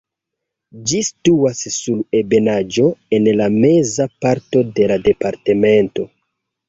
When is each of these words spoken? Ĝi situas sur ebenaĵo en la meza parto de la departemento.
Ĝi 0.91 1.01
situas 1.09 1.59
sur 1.75 1.99
ebenaĵo 2.21 2.87
en 3.17 3.29
la 3.43 3.51
meza 3.59 4.09
parto 4.27 4.65
de 4.81 4.89
la 4.93 4.99
departemento. 5.11 6.09